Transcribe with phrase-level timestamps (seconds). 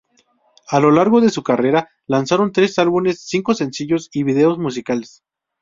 [0.69, 5.21] A lo largo de su carrera, lanzaron tres álbumes, cinco sencillos y vídeos musicales.